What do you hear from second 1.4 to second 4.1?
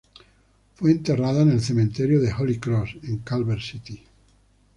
en el Cementerio de Holy Cross, en Culver City.